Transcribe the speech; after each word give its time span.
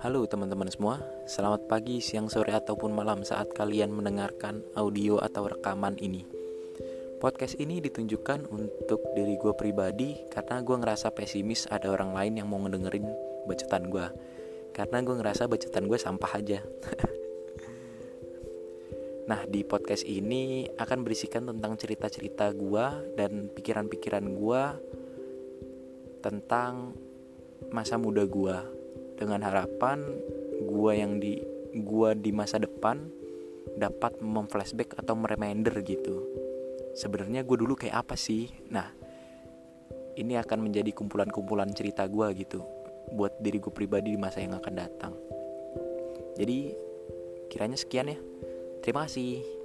Halo 0.00 0.24
teman-teman 0.24 0.64
semua, 0.72 0.96
selamat 1.28 1.68
pagi, 1.68 2.00
siang, 2.00 2.32
sore, 2.32 2.56
ataupun 2.56 2.88
malam 2.88 3.20
saat 3.20 3.52
kalian 3.52 3.92
mendengarkan 3.92 4.64
audio 4.72 5.20
atau 5.20 5.44
rekaman 5.44 6.00
ini. 6.00 6.24
Podcast 7.20 7.60
ini 7.60 7.84
ditunjukkan 7.84 8.48
untuk 8.48 9.04
diri 9.12 9.36
gue 9.36 9.52
pribadi 9.52 10.16
karena 10.32 10.64
gue 10.64 10.72
ngerasa 10.72 11.12
pesimis 11.12 11.68
ada 11.68 11.92
orang 11.92 12.16
lain 12.16 12.40
yang 12.40 12.48
mau 12.48 12.64
ngedengerin 12.64 13.04
bacotan 13.44 13.92
gue. 13.92 14.06
Karena 14.72 15.04
gue 15.04 15.14
ngerasa 15.20 15.44
bacotan 15.44 15.84
gue 15.84 15.98
sampah 16.00 16.32
aja. 16.32 16.64
nah, 19.28 19.44
di 19.44 19.68
podcast 19.68 20.08
ini 20.08 20.64
akan 20.80 21.04
berisikan 21.04 21.44
tentang 21.44 21.76
cerita-cerita 21.76 22.56
gue 22.56 22.86
dan 23.20 23.52
pikiran-pikiran 23.52 24.24
gue 24.32 24.62
tentang 26.24 26.96
masa 27.68 28.00
muda 28.00 28.24
gue 28.24 28.79
dengan 29.20 29.44
harapan 29.44 30.00
gue 30.64 30.92
yang 30.96 31.20
di 31.20 31.44
gue 31.76 32.10
di 32.18 32.32
masa 32.32 32.56
depan 32.56 33.04
dapat 33.76 34.18
memflashback 34.24 34.96
atau 34.96 35.14
mereminder 35.14 35.76
gitu. 35.84 36.24
Sebenarnya 36.96 37.44
gue 37.44 37.56
dulu 37.60 37.76
kayak 37.76 38.08
apa 38.08 38.16
sih? 38.16 38.48
Nah 38.72 38.88
ini 40.16 40.34
akan 40.40 40.58
menjadi 40.64 40.90
kumpulan-kumpulan 40.90 41.70
cerita 41.76 42.08
gue 42.08 42.26
gitu 42.34 42.64
buat 43.14 43.38
diri 43.38 43.60
gue 43.62 43.72
pribadi 43.72 44.16
di 44.16 44.20
masa 44.20 44.42
yang 44.42 44.56
akan 44.56 44.74
datang. 44.74 45.12
Jadi 46.34 46.72
kiranya 47.52 47.76
sekian 47.76 48.10
ya. 48.10 48.18
Terima 48.80 49.04
kasih 49.04 49.59